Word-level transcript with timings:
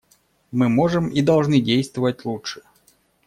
Мы 0.51 0.67
можем 0.67 1.09
и 1.09 1.21
должны 1.21 1.61
действовать 1.61 2.25
лучше. 2.25 2.63